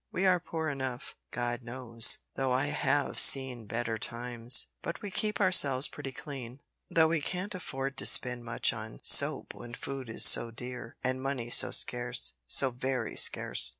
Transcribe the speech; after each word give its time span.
"We 0.11 0.25
are 0.25 0.39
poor 0.39 0.67
enough, 0.67 1.15
God 1.29 1.61
knows, 1.61 2.21
though 2.35 2.51
I 2.51 2.65
have 2.73 3.19
seen 3.19 3.67
better 3.67 3.99
times, 3.99 4.65
but 4.81 5.03
we 5.03 5.11
keep 5.11 5.39
ourselves 5.39 5.87
pretty 5.87 6.11
clean, 6.11 6.59
though 6.89 7.09
we 7.09 7.21
can't 7.21 7.53
afford 7.53 7.97
to 7.99 8.07
spend 8.07 8.43
much 8.43 8.73
on 8.73 9.01
soap 9.03 9.53
when 9.53 9.75
food 9.75 10.09
is 10.09 10.25
so 10.25 10.49
dear, 10.49 10.97
and 11.03 11.21
money 11.21 11.51
so 11.51 11.69
scarce 11.69 12.33
so 12.47 12.71
very 12.71 13.15
scarce!" 13.15 13.69